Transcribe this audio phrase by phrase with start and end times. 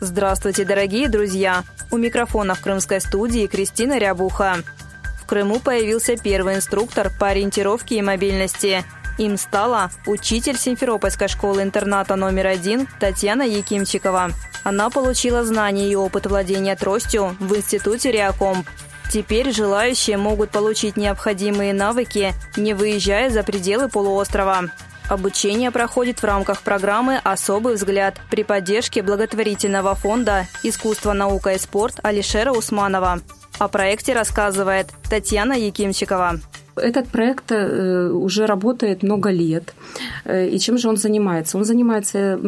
[0.00, 1.64] Здравствуйте, дорогие друзья!
[1.90, 4.58] У микрофона в крымской студии Кристина Рябуха.
[5.20, 8.84] В Крыму появился первый инструктор по ориентировке и мобильности.
[9.18, 14.30] Им стала учитель Симферопольской школы-интерната номер один Татьяна Якимчикова.
[14.62, 18.68] Она получила знания и опыт владения тростью в Институте Реакомп.
[19.10, 24.70] Теперь желающие могут получить необходимые навыки, не выезжая за пределы полуострова.
[25.08, 31.98] Обучение проходит в рамках программы «Особый взгляд» при поддержке благотворительного фонда «Искусство, наука и спорт»
[32.02, 33.20] Алишера Усманова.
[33.58, 36.40] О проекте рассказывает Татьяна Якимчикова.
[36.76, 39.74] Этот проект э, уже работает много лет.
[40.24, 41.56] Э, и чем же он занимается?
[41.58, 42.38] Он занимается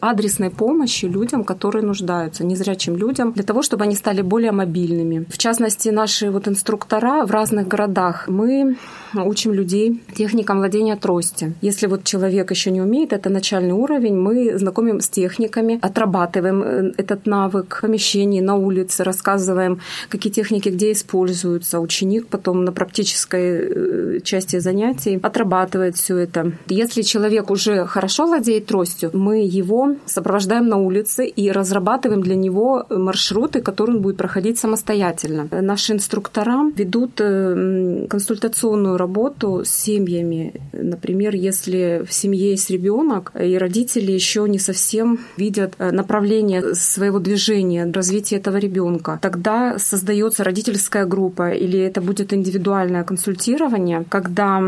[0.00, 5.24] адресной помощью людям, которые нуждаются, незрячим людям, для того, чтобы они стали более мобильными.
[5.30, 8.76] В частности, наши вот инструктора в разных городах, мы
[9.14, 11.54] учим людей техникам владения трости.
[11.60, 16.92] Если вот человек еще не умеет, это начальный уровень, мы знакомим с техниками, отрабатываем э,
[16.96, 21.80] этот навык в помещении, на улице, рассказываем, какие техники где используются.
[21.80, 26.52] Ученик потом на практической Э, части занятий отрабатывает все это.
[26.68, 32.86] Если человек уже хорошо владеет тростью, мы его сопровождаем на улице и разрабатываем для него
[32.90, 35.48] маршруты, которые он будет проходить самостоятельно.
[35.50, 40.52] Наши инструктора ведут э, консультационную работу с семьями.
[40.72, 47.18] Например, если в семье есть ребенок, и родители еще не совсем видят э, направление своего
[47.18, 54.62] движения, развития этого ребенка, тогда создается родительская группа или это будет индивидуальное консультирование, когда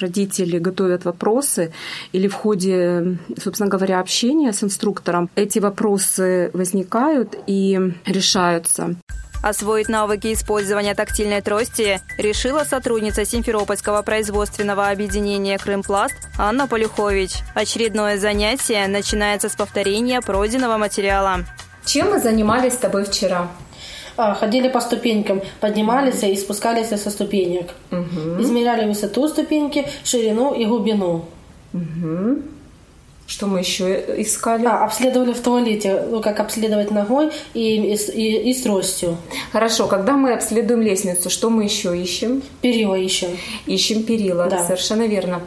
[0.00, 1.72] родители готовят вопросы
[2.12, 8.96] или в ходе, собственно говоря, общения с инструктором эти вопросы возникают и решаются.
[9.42, 17.32] Освоить навыки использования тактильной трости решила сотрудница Симферопольского производственного объединения «Крымпласт» Анна Полюхович.
[17.54, 21.44] Очередное занятие начинается с повторения пройденного материала.
[21.84, 23.48] Чем мы занимались с тобой вчера?
[24.18, 27.70] а, ходили по ступенькам, поднимались и спускались со ступенек.
[27.90, 28.42] Угу.
[28.42, 31.24] Измеряли высоту ступеньки, ширину и глубину.
[31.72, 32.42] Угу.
[33.28, 34.64] Что мы еще искали?
[34.64, 39.18] А, обследовали в туалете, ну, как обследовать ногой и, и, и, и с тростью.
[39.52, 42.42] Хорошо, когда мы обследуем лестницу, что мы еще ищем?
[42.62, 43.28] Перила ищем.
[43.66, 44.64] Ищем перила, да.
[44.64, 45.42] совершенно верно.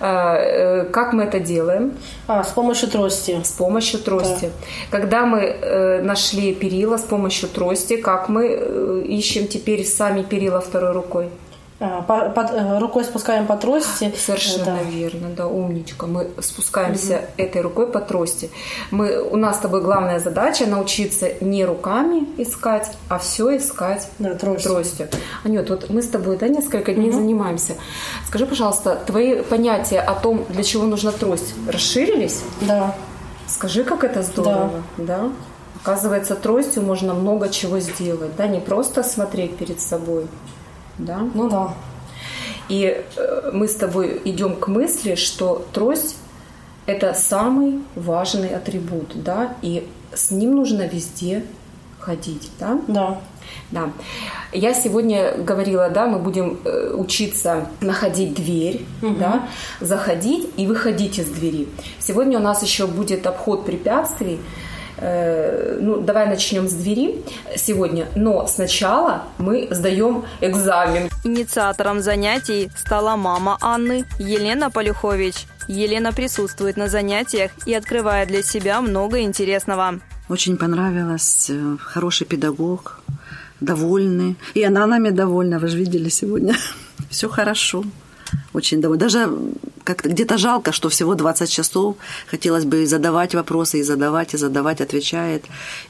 [0.00, 1.98] А, э, как мы это делаем?
[2.26, 3.38] А, с помощью трости.
[3.44, 4.46] С помощью трости.
[4.90, 4.98] Да.
[4.98, 10.62] Когда мы э, нашли перила с помощью трости, как мы э, ищем теперь сами перила
[10.62, 11.28] второй рукой?
[11.78, 14.12] А, под, э, рукой спускаем по трости.
[14.18, 14.82] Совершенно да.
[14.82, 16.06] верно, да, умничка.
[16.06, 17.24] Мы спускаемся угу.
[17.36, 18.50] этой рукой по трости.
[18.90, 24.34] Мы, у нас с тобой главная задача научиться не руками искать, а все искать да,
[24.34, 24.70] тростью.
[24.70, 25.08] тростью.
[25.44, 27.18] Анют, вот мы с тобой да, несколько дней угу.
[27.18, 27.74] занимаемся.
[28.26, 32.42] Скажи, пожалуйста, твои понятия о том, для чего нужна трость, расширились?
[32.62, 32.94] Да.
[33.48, 35.18] Скажи, как это здорово, да?
[35.18, 35.32] да?
[35.82, 40.26] Оказывается, тростью можно много чего сделать, да, не просто смотреть перед собой,
[40.98, 41.28] да?
[41.34, 41.74] Ну да.
[42.68, 46.16] И э, мы с тобой идем к мысли, что трость–
[46.86, 51.44] это самый важный атрибут, да, и с ним нужно везде
[51.98, 52.80] ходить, да?
[52.86, 53.20] Да.
[53.70, 53.90] Да.
[54.52, 59.14] Я сегодня говорила, да, мы будем э, учиться находить дверь, угу.
[59.14, 59.48] да,
[59.80, 61.68] заходить и выходить из двери.
[61.98, 64.38] Сегодня у нас еще будет обход препятствий.
[64.98, 67.22] Э, ну, давай начнем с двери
[67.56, 71.10] сегодня, но сначала мы сдаем экзамен.
[71.24, 75.46] Инициатором занятий стала мама Анны Елена Полюхович.
[75.68, 80.00] Елена присутствует на занятиях и открывает для себя много интересного.
[80.28, 83.00] Очень понравилось, э, хороший педагог,
[83.60, 84.36] довольный.
[84.54, 86.54] И она нами довольна, вы же видели сегодня.
[87.10, 87.84] Все хорошо.
[88.54, 89.00] Очень довольна.
[89.00, 89.28] Даже
[89.86, 91.96] как-то где-то жалко, что всего 20 часов.
[92.26, 95.44] Хотелось бы и задавать вопросы, и задавать, и задавать, отвечает.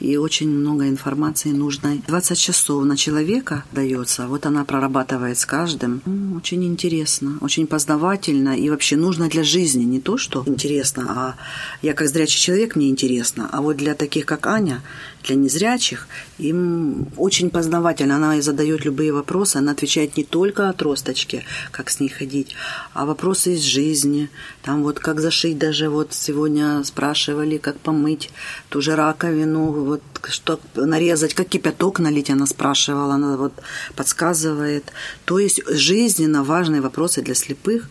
[0.00, 2.02] И очень много информации нужной.
[2.08, 4.26] 20 часов на человека дается.
[4.26, 6.00] Вот она прорабатывает с каждым.
[6.36, 9.84] Очень интересно, очень познавательно и вообще нужно для жизни.
[9.84, 11.34] Не то, что интересно, а
[11.82, 13.48] я как зрячий человек, мне интересно.
[13.52, 14.80] А вот для таких, как Аня,
[15.24, 18.16] для незрячих, им очень познавательно.
[18.16, 22.56] Она задает любые вопросы, она отвечает не только о тросточке, как с ней ходить,
[22.94, 24.28] а вопросы из жизни жизни.
[24.62, 28.30] Там вот как зашить даже вот сегодня спрашивали, как помыть
[28.68, 33.52] ту же раковину, вот что нарезать, как кипяток налить, она спрашивала, она вот
[33.96, 34.84] подсказывает.
[35.24, 37.90] То есть жизненно важные вопросы для слепых.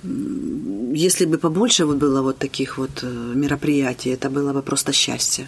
[0.94, 5.48] Если бы побольше вот было вот таких вот э, мероприятий, это было бы просто счастье.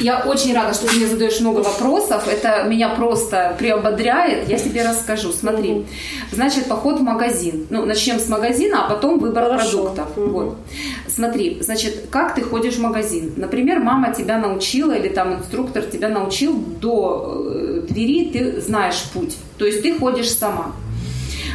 [0.00, 2.26] Я очень рада, что ты мне задаешь много вопросов.
[2.28, 4.48] Это меня просто приободряет.
[4.48, 5.32] Я тебе расскажу.
[5.32, 5.86] Смотри,
[6.32, 7.66] значит, поход в магазин.
[7.70, 9.82] Ну, начнем с магазина, а потом выбор Хорошо.
[9.82, 10.18] продуктов.
[10.18, 10.30] Угу.
[10.30, 10.56] Вот.
[11.08, 13.32] Смотри, значит, как ты ходишь в магазин?
[13.36, 19.36] Например, мама тебя научила или там инструктор тебя научил до э, двери, ты знаешь путь.
[19.56, 20.72] То есть ты ходишь сама.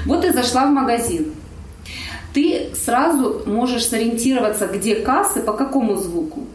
[0.05, 1.33] Вот ты зашла в магазин.
[2.33, 6.47] Ты сразу можешь сориентироваться, где кассы, по какому звуку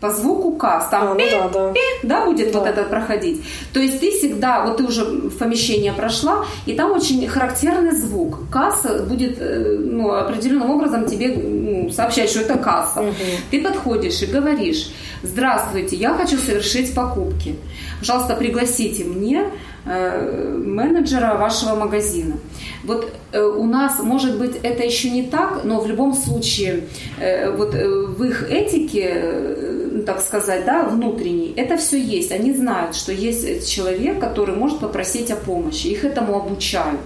[0.00, 1.72] по звуку касс, там а, ну пи, да, да.
[1.72, 2.58] Пи, да, будет да.
[2.58, 3.42] вот это проходить.
[3.74, 8.38] То есть ты всегда, вот ты уже в помещение прошла, и там очень характерный звук.
[8.50, 13.02] Касса будет э, ну, определенным образом тебе ну, сообщать, что это касса.
[13.02, 13.14] Угу.
[13.50, 14.90] Ты подходишь и говоришь,
[15.22, 17.56] здравствуйте, я хочу совершить покупки.
[17.98, 19.44] Пожалуйста, пригласите мне
[19.90, 22.36] менеджера вашего магазина.
[22.84, 26.84] Вот э, у нас, может быть, это еще не так, но в любом случае,
[27.18, 32.32] э, вот э, в их этике, так сказать, да, внутренней, это все есть.
[32.32, 35.88] Они знают, что есть человек, который может попросить о помощи.
[35.88, 37.00] Их этому обучают.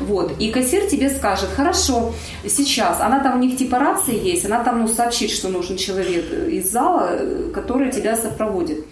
[0.00, 0.32] Вот.
[0.38, 2.14] И кассир тебе скажет, хорошо,
[2.46, 6.32] сейчас, она там, у них типа рации есть, она там ну, сообщит, что нужен человек
[6.48, 7.18] из зала,
[7.52, 8.84] который тебя сопроводит.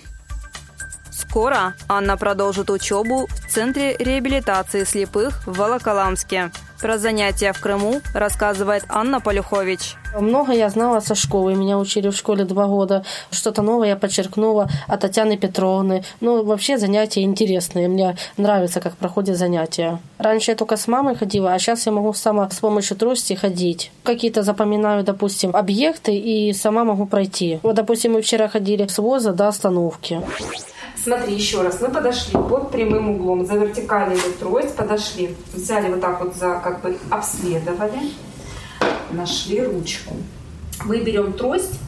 [1.32, 6.50] Скоро Анна продолжит учебу в Центре реабилитации слепых в Волоколамске.
[6.78, 9.96] Про занятия в Крыму рассказывает Анна Полюхович.
[10.14, 11.54] Много я знала со школы.
[11.54, 13.02] Меня учили в школе два года.
[13.30, 16.04] Что-то новое я подчеркнула от Татьяны Петровны.
[16.20, 17.88] Ну, вообще занятия интересные.
[17.88, 20.00] Мне нравится, как проходят занятия.
[20.18, 23.90] Раньше я только с мамой ходила, а сейчас я могу сама с помощью трости ходить.
[24.02, 27.58] Какие-то запоминаю, допустим, объекты и сама могу пройти.
[27.62, 30.20] Вот, допустим, мы вчера ходили с ВОЗа до остановки.
[31.02, 31.80] Смотри, еще раз.
[31.80, 35.34] Мы подошли под прямым углом, за вертикальный трость подошли.
[35.52, 38.12] Взяли вот так вот за, как бы обследовали.
[39.10, 40.14] Нашли ручку.
[40.84, 41.78] Мы берем трость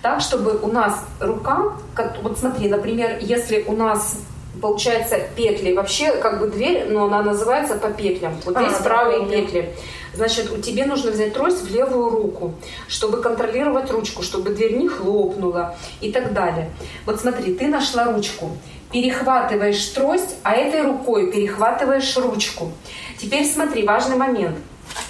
[0.00, 4.20] так, чтобы у нас рука, как, вот смотри, например, если у нас
[4.62, 8.36] получается петли, вообще как бы дверь, но она называется по петлям.
[8.44, 9.74] Вот здесь а, правые да, петли.
[10.16, 12.54] Значит, у тебе нужно взять трость в левую руку,
[12.88, 16.70] чтобы контролировать ручку, чтобы дверь не хлопнула и так далее.
[17.04, 18.56] Вот смотри, ты нашла ручку,
[18.92, 22.72] перехватываешь трость, а этой рукой перехватываешь ручку.
[23.18, 24.56] Теперь смотри, важный момент.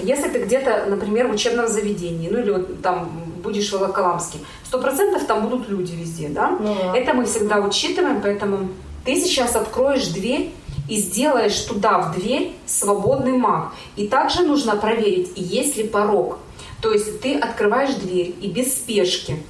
[0.00, 3.08] Если ты где-то, например, в учебном заведении, ну или вот там
[3.44, 6.50] будешь в Волоколамске, сто процентов там будут люди везде, да?
[6.58, 6.96] Ну, да?
[6.96, 8.70] Это мы всегда учитываем, поэтому
[9.04, 10.52] ты сейчас откроешь дверь
[10.88, 13.72] и сделаешь туда, в дверь, свободный маг.
[13.96, 16.38] И также нужно проверить, есть ли порог.
[16.80, 19.42] То есть ты открываешь дверь и без спешки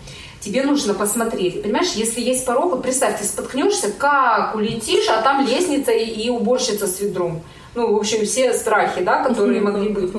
[0.47, 1.63] тебе нужно посмотреть.
[1.63, 6.31] Понимаешь, если есть порог, вот представь, ты споткнешься, как улетишь, а там лестница и, и
[6.31, 7.43] уборщица с ведром.
[7.75, 10.13] Ну, в общем, все страхи, да, которые могли быть.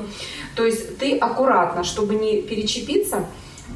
[0.54, 3.26] То есть ты аккуратно, чтобы не перечепиться,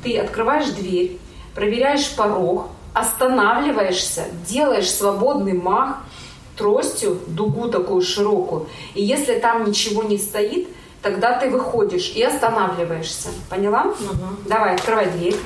[0.04, 1.18] ты открываешь дверь,
[1.54, 6.02] проверяешь порог, останавливаешься, делаешь свободный мах,
[6.56, 8.66] тростью, дугу такую широкую.
[8.94, 10.68] И если там ничего не стоит,
[11.02, 13.28] тогда ты выходишь и останавливаешься.
[13.50, 13.82] Поняла?
[13.82, 14.48] Угу.
[14.48, 15.36] Давай, открывай дверь.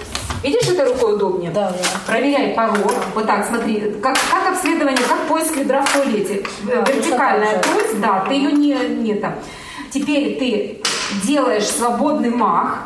[0.43, 1.51] Видишь, этой рукой удобнее?
[1.51, 2.01] Да, да.
[2.07, 2.93] Проверяй порог.
[3.15, 3.97] Вот так, смотри.
[4.03, 6.45] Как, как обследование, как поиск ведра в туалете.
[6.65, 9.35] Да, Вертикальная трость, да, ты ее не, не там.
[9.91, 10.83] Теперь ты
[11.25, 12.83] делаешь свободный мах,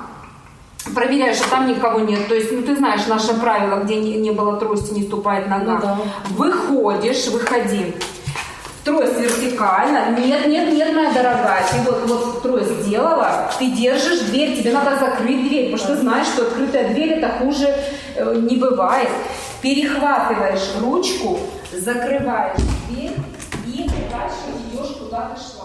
[0.95, 2.29] проверяешь, что там никого нет.
[2.29, 5.75] То есть, ну ты знаешь наше правило, где не, не было трости, не ступает нога.
[5.75, 5.99] Ну, да.
[6.31, 7.95] Выходишь, выходи.
[8.85, 10.19] Трость вертикально.
[10.19, 11.63] Нет, нет, нет, моя дорогая.
[11.71, 16.01] Ты вот, вот трость сделала, ты держишь дверь, тебе надо закрыть дверь, потому что ты
[16.01, 17.69] знаешь, что открытая дверь это хуже
[18.17, 19.11] э, не бывает.
[19.61, 21.41] Перехватываешь ручку,
[21.73, 22.57] закрываешь
[22.89, 23.13] дверь
[23.67, 25.60] и дальше идешь куда то шла.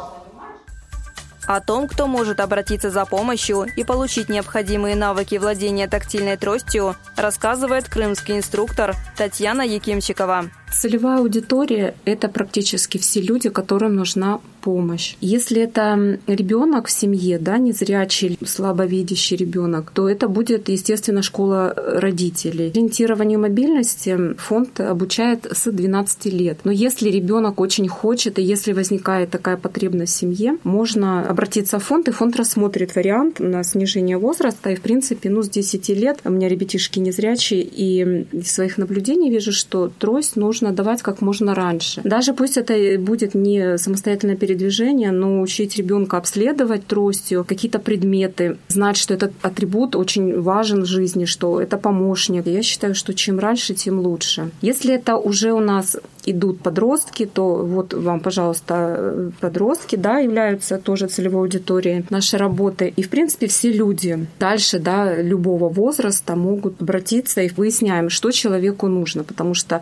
[1.47, 7.87] О том, кто может обратиться за помощью и получить необходимые навыки владения тактильной тростью, рассказывает
[7.87, 10.45] крымский инструктор Татьяна Якимчикова.
[10.71, 15.15] Целевая аудитория– это практически все люди, которым нужна помощь.
[15.21, 22.71] Если это ребенок в семье, да, незрячий, слабовидящий ребенок, то это будет, естественно, школа родителей.
[22.71, 26.57] Ориентированию мобильности фонд обучает с 12 лет.
[26.63, 31.83] Но если ребенок очень хочет, и если возникает такая потребность в семье, можно обратиться в
[31.83, 34.71] фонд, и фонд рассмотрит вариант на снижение возраста.
[34.71, 39.29] И, в принципе, ну, с 10 лет у меня ребятишки незрячие, и из своих наблюдений
[39.29, 42.01] вижу, что трость нужно давать как можно раньше.
[42.03, 48.57] Даже пусть это будет не самостоятельно передвижение, передвижения, но учить ребенка обследовать тростью какие-то предметы,
[48.67, 52.47] знать, что этот атрибут очень важен в жизни, что это помощник.
[52.47, 54.51] Я считаю, что чем раньше, тем лучше.
[54.61, 61.07] Если это уже у нас идут подростки, то вот вам, пожалуйста, подростки, да, являются тоже
[61.07, 62.93] целевой аудиторией нашей работы.
[62.97, 68.87] И, в принципе, все люди дальше, да, любого возраста могут обратиться и выясняем, что человеку
[68.87, 69.81] нужно, потому что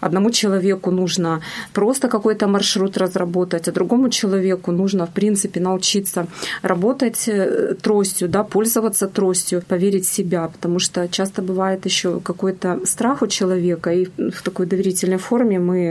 [0.00, 1.40] одному человеку нужно
[1.72, 6.26] просто какой-то маршрут разработать, а другому человеку нужно, в принципе, научиться
[6.62, 12.80] работать э, тростью, да, пользоваться тростью, поверить в себя, потому что часто бывает еще какой-то
[12.84, 15.81] страх у человека, и в такой доверительной форме мы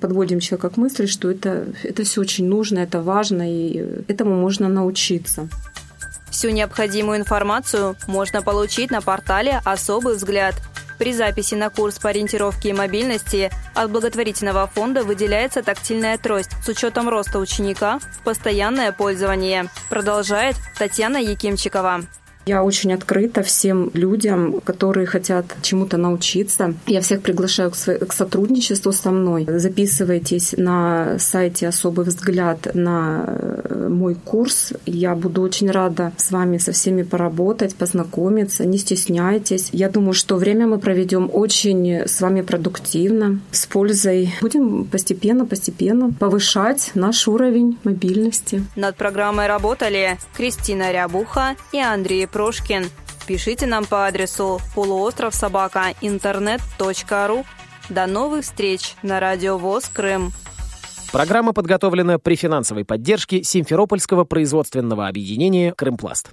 [0.00, 4.68] подводим человека к мысли, что это, это все очень нужно, это важно, и этому можно
[4.68, 5.48] научиться.
[6.30, 10.54] Всю необходимую информацию можно получить на портале «Особый взгляд».
[10.98, 16.68] При записи на курс по ориентировке и мобильности от благотворительного фонда выделяется тактильная трость с
[16.68, 19.68] учетом роста ученика в постоянное пользование.
[19.90, 22.02] Продолжает Татьяна Якимчикова.
[22.46, 26.74] Я очень открыта всем людям, которые хотят чему-то научиться.
[26.86, 29.46] Я всех приглашаю к, сотрудничеству со мной.
[29.48, 34.72] Записывайтесь на сайте «Особый взгляд» на э, мой курс.
[34.84, 38.66] Я буду очень рада с вами со всеми поработать, познакомиться.
[38.66, 39.70] Не стесняйтесь.
[39.72, 44.34] Я думаю, что время мы проведем очень с вами продуктивно, с пользой.
[44.42, 48.64] Будем постепенно-постепенно повышать наш уровень мобильности.
[48.76, 52.90] Над программой работали Кристина Рябуха и Андрей Прошкин.
[53.28, 57.44] Пишите нам по адресу полуостров собака интернет.ру.
[57.88, 60.32] До новых встреч на Радио ВОЗ Крым.
[61.12, 66.30] Программа подготовлена при финансовой поддержке Симферопольского производственного объединения «Крымпласт».